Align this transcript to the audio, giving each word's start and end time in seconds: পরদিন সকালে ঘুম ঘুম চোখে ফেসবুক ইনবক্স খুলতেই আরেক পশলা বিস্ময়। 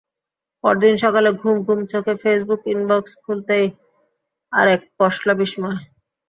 পরদিন 0.63 0.95
সকালে 1.03 1.29
ঘুম 1.41 1.55
ঘুম 1.65 1.79
চোখে 1.91 2.13
ফেসবুক 2.21 2.61
ইনবক্স 2.73 3.13
খুলতেই 3.23 3.65
আরেক 4.53 4.81
পশলা 4.97 5.33
বিস্ময়। 5.41 5.77